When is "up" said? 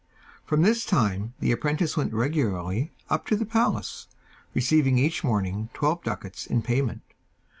3.11-3.27